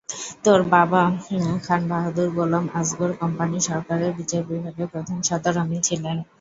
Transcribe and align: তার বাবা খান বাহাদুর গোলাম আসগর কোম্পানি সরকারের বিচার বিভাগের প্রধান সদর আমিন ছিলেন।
তার 0.43 0.61
বাবা 0.71 1.01
খান 1.65 1.81
বাহাদুর 1.89 2.29
গোলাম 2.37 2.65
আসগর 2.79 3.11
কোম্পানি 3.19 3.57
সরকারের 3.69 4.11
বিচার 4.19 4.41
বিভাগের 4.49 4.87
প্রধান 4.93 5.19
সদর 5.27 5.55
আমিন 5.63 5.79
ছিলেন। 5.87 6.17